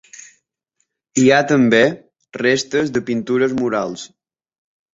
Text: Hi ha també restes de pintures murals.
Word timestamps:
Hi 1.23 1.25
ha 1.35 1.41
també 1.51 1.83
restes 2.45 2.91
de 2.99 3.05
pintures 3.13 3.57
murals. 3.61 4.11